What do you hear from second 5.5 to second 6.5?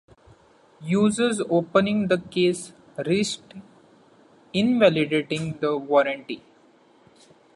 the warranty.